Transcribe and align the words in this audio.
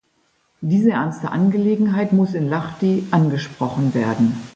Diese 0.61 0.93
ernste 0.93 1.29
Angelegenheit 1.29 2.11
muss 2.11 2.33
in 2.33 2.49
Lahti 2.49 3.03
angesprochen 3.11 3.93
werden. 3.93 4.35